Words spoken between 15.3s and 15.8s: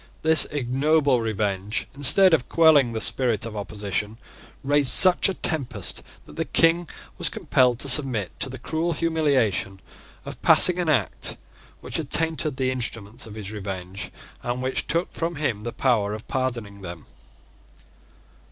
him the